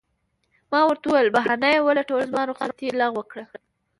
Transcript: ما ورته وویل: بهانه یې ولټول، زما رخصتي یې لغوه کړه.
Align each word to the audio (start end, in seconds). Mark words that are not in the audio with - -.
ما 0.71 0.79
ورته 0.87 1.05
وویل: 1.07 1.33
بهانه 1.35 1.67
یې 1.73 1.79
ولټول، 1.87 2.21
زما 2.29 2.43
رخصتي 2.51 2.83
یې 2.87 2.97
لغوه 2.99 3.23
کړه. 3.31 3.43